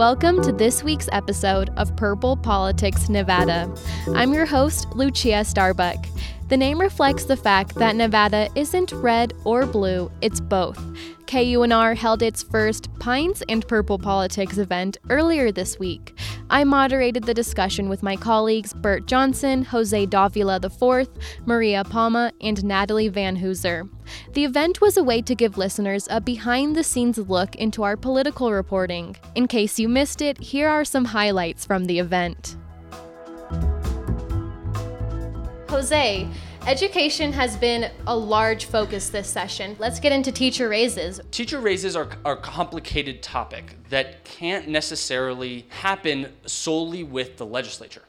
Welcome 0.00 0.40
to 0.44 0.52
this 0.52 0.82
week's 0.82 1.10
episode 1.12 1.68
of 1.76 1.94
Purple 1.94 2.34
Politics 2.34 3.10
Nevada. 3.10 3.70
I'm 4.14 4.32
your 4.32 4.46
host, 4.46 4.88
Lucia 4.94 5.44
Starbuck. 5.44 5.98
The 6.48 6.56
name 6.56 6.80
reflects 6.80 7.26
the 7.26 7.36
fact 7.36 7.74
that 7.74 7.96
Nevada 7.96 8.48
isn't 8.54 8.92
red 8.92 9.34
or 9.44 9.66
blue, 9.66 10.10
it's 10.22 10.40
both. 10.40 10.78
KUNR 11.26 11.98
held 11.98 12.22
its 12.22 12.42
first 12.42 12.88
Pints 12.98 13.42
and 13.50 13.68
Purple 13.68 13.98
Politics 13.98 14.56
event 14.56 14.96
earlier 15.10 15.52
this 15.52 15.78
week. 15.78 16.18
I 16.52 16.64
moderated 16.64 17.22
the 17.22 17.32
discussion 17.32 17.88
with 17.88 18.02
my 18.02 18.16
colleagues 18.16 18.74
Bert 18.74 19.06
Johnson, 19.06 19.62
Jose 19.62 20.06
Davila 20.06 20.56
IV, 20.56 21.08
Maria 21.46 21.84
Palma, 21.84 22.32
and 22.40 22.64
Natalie 22.64 23.06
Van 23.06 23.36
Hoozer. 23.36 23.88
The 24.32 24.44
event 24.44 24.80
was 24.80 24.96
a 24.96 25.04
way 25.04 25.22
to 25.22 25.36
give 25.36 25.56
listeners 25.56 26.08
a 26.10 26.20
behind 26.20 26.74
the 26.74 26.82
scenes 26.82 27.18
look 27.18 27.54
into 27.54 27.84
our 27.84 27.96
political 27.96 28.50
reporting. 28.50 29.16
In 29.36 29.46
case 29.46 29.78
you 29.78 29.88
missed 29.88 30.20
it, 30.20 30.40
here 30.40 30.68
are 30.68 30.84
some 30.84 31.04
highlights 31.04 31.64
from 31.64 31.84
the 31.84 32.00
event. 32.00 32.56
Jose, 35.68 36.28
education 36.70 37.32
has 37.32 37.56
been 37.56 37.90
a 38.06 38.16
large 38.16 38.66
focus 38.66 39.10
this 39.10 39.28
session. 39.28 39.74
Let's 39.80 39.98
get 39.98 40.12
into 40.12 40.30
teacher 40.30 40.68
raises. 40.68 41.20
Teacher 41.32 41.58
raises 41.58 41.96
are, 41.96 42.08
are 42.24 42.34
a 42.34 42.40
complicated 42.40 43.24
topic 43.24 43.74
that 43.88 44.22
can't 44.22 44.68
necessarily 44.68 45.66
happen 45.68 46.32
solely 46.46 47.02
with 47.02 47.38
the 47.38 47.44
legislature 47.44 48.04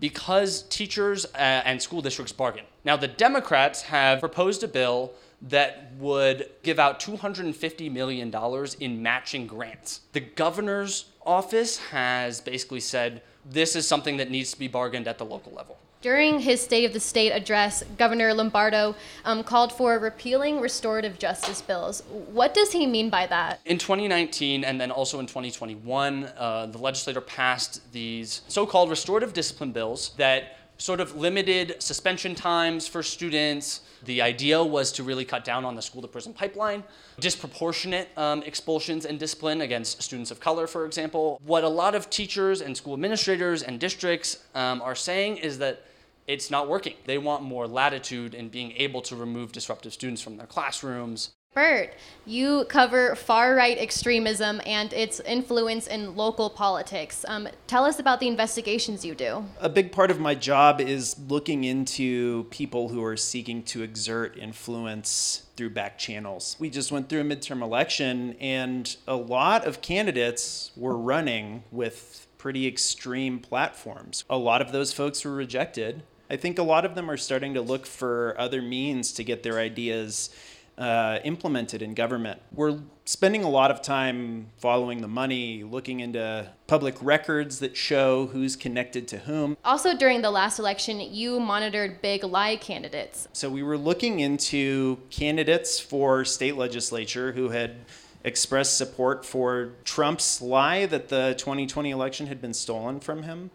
because 0.00 0.62
teachers 0.70 1.26
uh, 1.34 1.36
and 1.66 1.80
school 1.80 2.00
districts 2.00 2.32
bargain. 2.32 2.64
Now, 2.86 2.96
the 2.96 3.06
Democrats 3.06 3.82
have 3.82 4.20
proposed 4.20 4.64
a 4.64 4.68
bill 4.68 5.12
that 5.42 5.92
would 5.98 6.48
give 6.62 6.78
out 6.78 7.00
$250 7.00 7.92
million 7.92 8.34
in 8.80 9.02
matching 9.02 9.46
grants. 9.46 10.00
The 10.14 10.20
governor's 10.20 11.10
office 11.26 11.76
has 11.90 12.40
basically 12.40 12.80
said 12.80 13.20
this 13.44 13.76
is 13.76 13.86
something 13.86 14.16
that 14.16 14.30
needs 14.30 14.52
to 14.52 14.58
be 14.58 14.68
bargained 14.68 15.06
at 15.06 15.18
the 15.18 15.26
local 15.26 15.52
level. 15.52 15.76
During 16.06 16.38
his 16.38 16.60
State 16.60 16.84
of 16.84 16.92
the 16.92 17.00
State 17.00 17.32
address, 17.32 17.82
Governor 17.98 18.32
Lombardo 18.32 18.94
um, 19.24 19.42
called 19.42 19.72
for 19.72 19.98
repealing 19.98 20.60
restorative 20.60 21.18
justice 21.18 21.60
bills. 21.60 22.04
What 22.30 22.54
does 22.54 22.70
he 22.70 22.86
mean 22.86 23.10
by 23.10 23.26
that? 23.26 23.58
In 23.64 23.76
2019 23.76 24.62
and 24.62 24.80
then 24.80 24.92
also 24.92 25.18
in 25.18 25.26
2021, 25.26 26.30
uh, 26.38 26.66
the 26.66 26.78
legislature 26.78 27.20
passed 27.20 27.90
these 27.90 28.42
so 28.46 28.64
called 28.64 28.88
restorative 28.88 29.32
discipline 29.32 29.72
bills 29.72 30.12
that 30.16 30.58
sort 30.78 31.00
of 31.00 31.16
limited 31.16 31.82
suspension 31.82 32.36
times 32.36 32.86
for 32.86 33.02
students. 33.02 33.80
The 34.04 34.22
idea 34.22 34.62
was 34.62 34.92
to 34.92 35.02
really 35.02 35.24
cut 35.24 35.44
down 35.44 35.64
on 35.64 35.74
the 35.74 35.82
school 35.82 36.02
to 36.02 36.06
prison 36.06 36.32
pipeline, 36.32 36.84
disproportionate 37.18 38.16
um, 38.16 38.44
expulsions 38.44 39.06
and 39.06 39.18
discipline 39.18 39.62
against 39.62 40.00
students 40.00 40.30
of 40.30 40.38
color, 40.38 40.68
for 40.68 40.86
example. 40.86 41.40
What 41.44 41.64
a 41.64 41.68
lot 41.68 41.96
of 41.96 42.10
teachers 42.10 42.60
and 42.60 42.76
school 42.76 42.94
administrators 42.94 43.64
and 43.64 43.80
districts 43.80 44.44
um, 44.54 44.80
are 44.82 44.94
saying 44.94 45.38
is 45.38 45.58
that 45.58 45.82
it's 46.26 46.50
not 46.50 46.68
working. 46.68 46.94
They 47.04 47.18
want 47.18 47.42
more 47.42 47.66
latitude 47.66 48.34
in 48.34 48.48
being 48.48 48.72
able 48.76 49.02
to 49.02 49.16
remove 49.16 49.52
disruptive 49.52 49.92
students 49.92 50.22
from 50.22 50.36
their 50.36 50.46
classrooms. 50.46 51.32
Bert, 51.56 51.94
you 52.26 52.66
cover 52.68 53.14
far 53.14 53.54
right 53.54 53.78
extremism 53.78 54.60
and 54.66 54.92
its 54.92 55.20
influence 55.20 55.86
in 55.86 56.14
local 56.14 56.50
politics. 56.50 57.24
Um, 57.26 57.48
tell 57.66 57.86
us 57.86 57.98
about 57.98 58.20
the 58.20 58.28
investigations 58.28 59.06
you 59.06 59.14
do. 59.14 59.42
A 59.58 59.70
big 59.70 59.90
part 59.90 60.10
of 60.10 60.20
my 60.20 60.34
job 60.34 60.82
is 60.82 61.18
looking 61.30 61.64
into 61.64 62.44
people 62.50 62.90
who 62.90 63.02
are 63.02 63.16
seeking 63.16 63.62
to 63.62 63.82
exert 63.82 64.36
influence 64.36 65.46
through 65.56 65.70
back 65.70 65.96
channels. 65.96 66.56
We 66.58 66.68
just 66.68 66.92
went 66.92 67.08
through 67.08 67.22
a 67.22 67.24
midterm 67.24 67.62
election, 67.62 68.36
and 68.38 68.94
a 69.08 69.16
lot 69.16 69.66
of 69.66 69.80
candidates 69.80 70.72
were 70.76 70.98
running 70.98 71.64
with 71.70 72.26
pretty 72.36 72.66
extreme 72.66 73.38
platforms. 73.38 74.24
A 74.28 74.36
lot 74.36 74.60
of 74.60 74.72
those 74.72 74.92
folks 74.92 75.24
were 75.24 75.34
rejected. 75.34 76.02
I 76.28 76.36
think 76.36 76.58
a 76.58 76.62
lot 76.62 76.84
of 76.84 76.94
them 76.94 77.10
are 77.10 77.16
starting 77.16 77.54
to 77.54 77.60
look 77.60 77.86
for 77.86 78.34
other 78.38 78.60
means 78.60 79.12
to 79.12 79.24
get 79.24 79.42
their 79.42 79.58
ideas 79.58 80.30
uh, 80.76 81.20
implemented 81.24 81.80
in 81.80 81.94
government. 81.94 82.40
We're 82.52 82.78
spending 83.04 83.44
a 83.44 83.48
lot 83.48 83.70
of 83.70 83.80
time 83.80 84.48
following 84.58 85.00
the 85.00 85.08
money, 85.08 85.62
looking 85.62 86.00
into 86.00 86.50
public 86.66 86.96
records 87.00 87.60
that 87.60 87.76
show 87.76 88.26
who's 88.26 88.56
connected 88.56 89.08
to 89.08 89.18
whom. 89.18 89.56
Also, 89.64 89.96
during 89.96 90.20
the 90.20 90.30
last 90.30 90.58
election, 90.58 91.00
you 91.00 91.40
monitored 91.40 92.02
big 92.02 92.24
lie 92.24 92.56
candidates. 92.56 93.28
So 93.32 93.48
we 93.48 93.62
were 93.62 93.78
looking 93.78 94.20
into 94.20 94.98
candidates 95.10 95.80
for 95.80 96.24
state 96.24 96.56
legislature 96.56 97.32
who 97.32 97.50
had 97.50 97.76
expressed 98.24 98.76
support 98.76 99.24
for 99.24 99.70
Trump's 99.84 100.42
lie 100.42 100.84
that 100.86 101.08
the 101.08 101.34
2020 101.38 101.90
election 101.90 102.26
had 102.26 102.42
been 102.42 102.52
stolen 102.52 103.00
from 103.00 103.22
him 103.22 103.50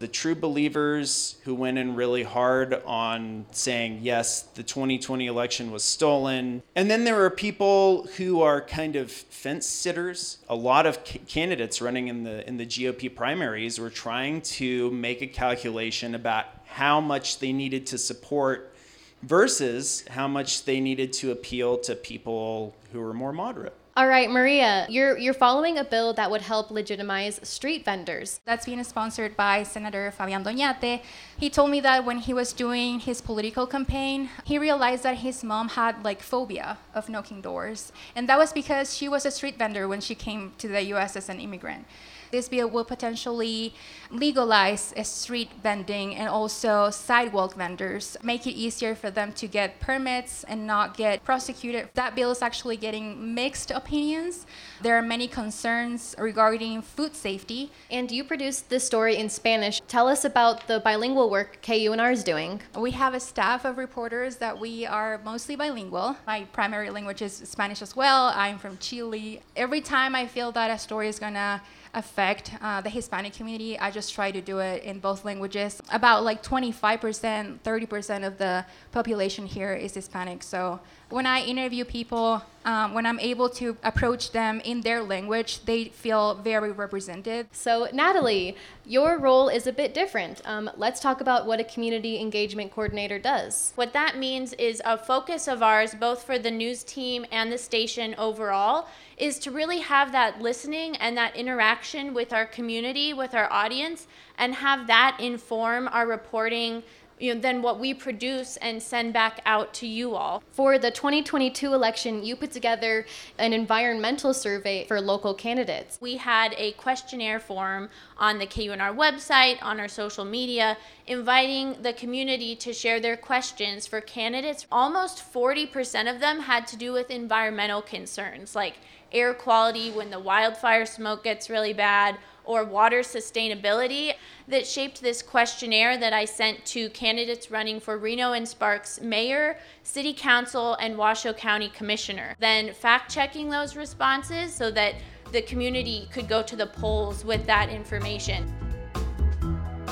the 0.00 0.08
true 0.08 0.34
believers 0.34 1.36
who 1.44 1.54
went 1.54 1.76
in 1.76 1.94
really 1.94 2.22
hard 2.22 2.82
on 2.86 3.44
saying, 3.52 4.00
yes, 4.00 4.42
the 4.54 4.62
2020 4.62 5.26
election 5.26 5.70
was 5.70 5.84
stolen. 5.84 6.62
And 6.74 6.90
then 6.90 7.04
there 7.04 7.22
are 7.22 7.28
people 7.28 8.08
who 8.16 8.40
are 8.40 8.62
kind 8.62 8.96
of 8.96 9.12
fence 9.12 9.66
sitters. 9.66 10.38
A 10.48 10.54
lot 10.54 10.86
of 10.86 10.98
c- 11.06 11.18
candidates 11.28 11.82
running 11.82 12.08
in 12.08 12.24
the, 12.24 12.48
in 12.48 12.56
the 12.56 12.64
GOP 12.64 13.14
primaries 13.14 13.78
were 13.78 13.90
trying 13.90 14.40
to 14.42 14.90
make 14.90 15.20
a 15.20 15.26
calculation 15.26 16.14
about 16.14 16.46
how 16.64 16.98
much 16.98 17.38
they 17.38 17.52
needed 17.52 17.86
to 17.88 17.98
support 17.98 18.74
versus 19.22 20.02
how 20.08 20.26
much 20.26 20.64
they 20.64 20.80
needed 20.80 21.12
to 21.12 21.30
appeal 21.30 21.76
to 21.76 21.94
people 21.94 22.74
who 22.92 23.00
were 23.00 23.12
more 23.12 23.34
moderate. 23.34 23.74
All 23.96 24.06
right, 24.06 24.30
Maria, 24.30 24.86
you're 24.88 25.18
you're 25.18 25.34
following 25.34 25.76
a 25.76 25.82
bill 25.82 26.12
that 26.12 26.30
would 26.30 26.42
help 26.42 26.70
legitimize 26.70 27.40
street 27.42 27.84
vendors. 27.84 28.40
That's 28.44 28.64
being 28.64 28.82
sponsored 28.84 29.36
by 29.36 29.64
Senator 29.64 30.12
Fabian 30.12 30.44
Doñate. 30.44 31.02
He 31.36 31.50
told 31.50 31.70
me 31.70 31.80
that 31.80 32.04
when 32.04 32.18
he 32.18 32.32
was 32.32 32.52
doing 32.52 33.00
his 33.00 33.20
political 33.20 33.66
campaign, 33.66 34.30
he 34.44 34.58
realized 34.58 35.02
that 35.02 35.18
his 35.18 35.42
mom 35.42 35.70
had 35.70 36.04
like 36.04 36.22
phobia 36.22 36.78
of 36.94 37.08
knocking 37.08 37.40
doors, 37.40 37.90
and 38.14 38.28
that 38.28 38.38
was 38.38 38.52
because 38.52 38.96
she 38.96 39.08
was 39.08 39.26
a 39.26 39.30
street 39.32 39.58
vendor 39.58 39.88
when 39.88 40.00
she 40.00 40.14
came 40.14 40.52
to 40.58 40.68
the 40.68 40.82
U.S. 40.94 41.16
as 41.16 41.28
an 41.28 41.40
immigrant. 41.40 41.84
This 42.30 42.48
bill 42.48 42.68
will 42.68 42.84
potentially 42.84 43.74
legalize 44.10 44.94
street 45.02 45.50
vending 45.62 46.14
and 46.14 46.28
also 46.28 46.90
sidewalk 46.90 47.54
vendors, 47.54 48.16
make 48.22 48.46
it 48.46 48.52
easier 48.52 48.94
for 48.94 49.10
them 49.10 49.32
to 49.32 49.48
get 49.48 49.80
permits 49.80 50.44
and 50.44 50.66
not 50.66 50.96
get 50.96 51.24
prosecuted. 51.24 51.88
That 51.94 52.14
bill 52.14 52.30
is 52.30 52.42
actually 52.42 52.76
getting 52.76 53.34
mixed 53.34 53.70
opinions. 53.70 54.46
There 54.82 54.96
are 54.96 55.02
many 55.02 55.26
concerns 55.26 56.14
regarding 56.18 56.82
food 56.82 57.16
safety. 57.16 57.70
And 57.90 58.10
you 58.10 58.22
produced 58.22 58.68
this 58.68 58.84
story 58.84 59.16
in 59.16 59.28
Spanish. 59.28 59.80
Tell 59.88 60.06
us 60.06 60.24
about 60.24 60.66
the 60.66 60.80
bilingual 60.80 61.30
work 61.30 61.58
KUNR 61.62 62.12
is 62.12 62.22
doing. 62.22 62.60
We 62.78 62.92
have 62.92 63.14
a 63.14 63.20
staff 63.20 63.64
of 63.64 63.78
reporters 63.78 64.36
that 64.36 64.58
we 64.58 64.86
are 64.86 65.20
mostly 65.24 65.56
bilingual. 65.56 66.16
My 66.26 66.44
primary 66.52 66.90
language 66.90 67.22
is 67.22 67.32
Spanish 67.32 67.82
as 67.82 67.96
well. 67.96 68.32
I'm 68.36 68.58
from 68.58 68.78
Chile. 68.78 69.40
Every 69.56 69.80
time 69.80 70.14
I 70.14 70.26
feel 70.26 70.52
that 70.52 70.70
a 70.70 70.78
story 70.78 71.08
is 71.08 71.18
going 71.18 71.34
to 71.34 71.60
affect 71.92 72.19
uh, 72.60 72.80
the 72.80 72.90
Hispanic 72.90 73.32
community, 73.32 73.78
I 73.78 73.90
just 73.90 74.14
try 74.14 74.30
to 74.30 74.40
do 74.40 74.58
it 74.58 74.82
in 74.84 75.00
both 75.00 75.24
languages. 75.24 75.80
About 75.92 76.24
like 76.24 76.42
25%, 76.42 77.60
30% 77.60 78.26
of 78.26 78.38
the 78.38 78.64
population 78.92 79.46
here 79.46 79.74
is 79.74 79.94
Hispanic. 79.94 80.42
So 80.42 80.80
when 81.08 81.26
I 81.26 81.42
interview 81.42 81.84
people, 81.84 82.42
um, 82.64 82.92
when 82.92 83.06
I'm 83.06 83.18
able 83.20 83.48
to 83.50 83.76
approach 83.82 84.32
them 84.32 84.60
in 84.60 84.82
their 84.82 85.02
language, 85.02 85.64
they 85.64 85.86
feel 85.86 86.34
very 86.34 86.72
represented. 86.72 87.46
So, 87.52 87.88
Natalie, 87.92 88.56
your 88.84 89.18
role 89.18 89.48
is 89.48 89.66
a 89.66 89.72
bit 89.72 89.94
different. 89.94 90.42
Um, 90.44 90.70
let's 90.76 91.00
talk 91.00 91.20
about 91.20 91.46
what 91.46 91.58
a 91.58 91.64
community 91.64 92.20
engagement 92.20 92.72
coordinator 92.72 93.18
does. 93.18 93.72
What 93.76 93.92
that 93.94 94.18
means 94.18 94.52
is 94.54 94.82
a 94.84 94.98
focus 94.98 95.48
of 95.48 95.62
ours, 95.62 95.94
both 95.94 96.24
for 96.24 96.38
the 96.38 96.50
news 96.50 96.84
team 96.84 97.24
and 97.32 97.50
the 97.50 97.58
station 97.58 98.14
overall, 98.18 98.88
is 99.16 99.38
to 99.38 99.50
really 99.50 99.80
have 99.80 100.12
that 100.12 100.40
listening 100.40 100.96
and 100.96 101.16
that 101.16 101.36
interaction 101.36 102.12
with 102.12 102.32
our 102.32 102.46
community, 102.46 103.14
with 103.14 103.34
our 103.34 103.50
audience, 103.50 104.06
and 104.38 104.54
have 104.54 104.86
that 104.86 105.16
inform 105.20 105.88
our 105.88 106.06
reporting 106.06 106.82
you 107.20 107.34
know, 107.34 107.40
than 107.40 107.62
what 107.62 107.78
we 107.78 107.94
produce 107.94 108.56
and 108.56 108.82
send 108.82 109.12
back 109.12 109.40
out 109.44 109.72
to 109.74 109.86
you 109.86 110.14
all. 110.16 110.42
For 110.52 110.78
the 110.78 110.90
2022 110.90 111.72
election, 111.72 112.24
you 112.24 112.34
put 112.34 112.50
together 112.50 113.06
an 113.38 113.52
environmental 113.52 114.34
survey 114.34 114.84
for 114.86 115.00
local 115.00 115.34
candidates. 115.34 115.98
We 116.00 116.16
had 116.16 116.54
a 116.56 116.72
questionnaire 116.72 117.38
form 117.38 117.90
on 118.18 118.38
the 118.38 118.46
KUNR 118.46 118.94
website, 118.96 119.62
on 119.62 119.78
our 119.78 119.88
social 119.88 120.24
media, 120.24 120.76
inviting 121.10 121.74
the 121.82 121.92
community 121.92 122.54
to 122.54 122.72
share 122.72 123.00
their 123.00 123.16
questions 123.16 123.84
for 123.84 124.00
candidates. 124.00 124.64
Almost 124.70 125.32
40% 125.32 126.08
of 126.08 126.20
them 126.20 126.38
had 126.38 126.68
to 126.68 126.76
do 126.76 126.92
with 126.92 127.10
environmental 127.10 127.82
concerns 127.82 128.54
like 128.54 128.74
air 129.10 129.34
quality 129.34 129.90
when 129.90 130.10
the 130.10 130.20
wildfire 130.20 130.86
smoke 130.86 131.24
gets 131.24 131.50
really 131.50 131.72
bad 131.72 132.16
or 132.44 132.62
water 132.62 133.00
sustainability 133.00 134.12
that 134.46 134.68
shaped 134.68 135.02
this 135.02 135.20
questionnaire 135.20 135.98
that 135.98 136.12
I 136.12 136.26
sent 136.26 136.64
to 136.66 136.88
candidates 136.90 137.50
running 137.50 137.80
for 137.80 137.98
Reno 137.98 138.32
and 138.34 138.46
Sparks 138.46 139.00
mayor, 139.00 139.58
city 139.82 140.14
council, 140.14 140.74
and 140.74 140.96
Washoe 140.96 141.32
County 141.32 141.70
commissioner. 141.70 142.36
Then 142.38 142.72
fact 142.72 143.12
checking 143.12 143.50
those 143.50 143.74
responses 143.74 144.54
so 144.54 144.70
that 144.70 144.94
the 145.32 145.42
community 145.42 146.08
could 146.12 146.28
go 146.28 146.40
to 146.44 146.54
the 146.54 146.66
polls 146.66 147.24
with 147.24 147.46
that 147.46 147.68
information. 147.68 148.59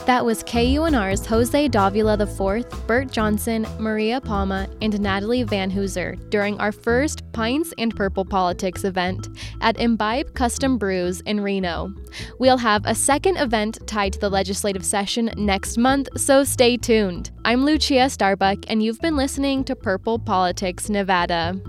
That 0.08 0.24
was 0.24 0.42
KUNR's 0.42 1.26
Jose 1.26 1.68
Davila 1.68 2.14
IV, 2.14 2.86
Bert 2.86 3.12
Johnson, 3.12 3.66
Maria 3.78 4.22
Palma, 4.22 4.66
and 4.80 4.98
Natalie 4.98 5.42
Van 5.42 5.68
Hoozer 5.68 6.16
during 6.30 6.58
our 6.58 6.72
first 6.72 7.30
Pints 7.32 7.74
and 7.76 7.94
Purple 7.94 8.24
Politics 8.24 8.84
event 8.84 9.28
at 9.60 9.78
Imbibe 9.78 10.32
Custom 10.32 10.78
Brews 10.78 11.20
in 11.26 11.40
Reno. 11.42 11.92
We'll 12.38 12.56
have 12.56 12.86
a 12.86 12.94
second 12.94 13.36
event 13.36 13.86
tied 13.86 14.14
to 14.14 14.18
the 14.18 14.30
legislative 14.30 14.86
session 14.86 15.30
next 15.36 15.76
month, 15.76 16.08
so 16.16 16.42
stay 16.42 16.78
tuned. 16.78 17.30
I'm 17.44 17.66
Lucia 17.66 18.08
Starbuck, 18.08 18.60
and 18.68 18.82
you've 18.82 19.00
been 19.00 19.14
listening 19.14 19.62
to 19.64 19.76
Purple 19.76 20.18
Politics 20.18 20.88
Nevada. 20.88 21.60